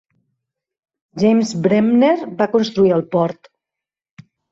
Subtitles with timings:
[1.23, 3.51] James Bremner va construir el port.